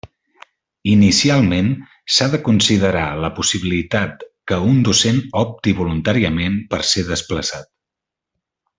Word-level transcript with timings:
Inicialment, 0.93 1.67
s'ha 2.15 2.27
de 2.31 2.39
considerar 2.47 3.05
la 3.25 3.31
possibilitat 3.41 4.25
que 4.53 4.61
un 4.73 4.83
docent 4.91 5.23
opti 5.45 5.75
voluntàriament 5.83 6.61
per 6.75 6.85
ser 6.95 7.09
desplaçat. 7.15 7.73